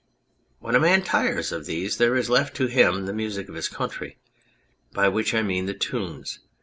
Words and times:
When 0.57 0.73
a 0.73 0.79
man 0.79 1.03
tires 1.03 1.51
of 1.51 1.67
these 1.67 1.97
there 1.97 2.15
is 2.15 2.27
left 2.27 2.55
to 2.55 2.65
him 2.65 3.05
the 3.05 3.13
music 3.13 3.49
of 3.49 3.53
his 3.53 3.67
country, 3.67 4.17
by 4.93 5.07
which 5.09 5.35
I 5.35 5.43
mean 5.43 5.67
the 5.67 5.75
tunes. 5.75 6.39